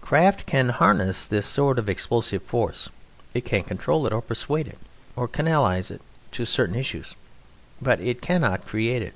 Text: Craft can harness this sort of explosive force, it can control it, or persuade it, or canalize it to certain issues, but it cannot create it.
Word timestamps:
Craft 0.00 0.46
can 0.46 0.68
harness 0.68 1.26
this 1.26 1.44
sort 1.44 1.76
of 1.76 1.88
explosive 1.88 2.44
force, 2.44 2.88
it 3.34 3.44
can 3.44 3.64
control 3.64 4.06
it, 4.06 4.12
or 4.12 4.22
persuade 4.22 4.68
it, 4.68 4.78
or 5.16 5.26
canalize 5.26 5.90
it 5.90 6.00
to 6.30 6.44
certain 6.44 6.76
issues, 6.76 7.16
but 7.80 7.98
it 8.00 8.22
cannot 8.22 8.64
create 8.64 9.02
it. 9.02 9.14